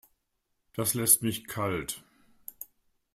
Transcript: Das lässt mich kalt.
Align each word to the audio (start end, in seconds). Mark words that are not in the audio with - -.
Das 0.73 0.95
lässt 0.95 1.21
mich 1.21 1.45
kalt. 1.45 2.01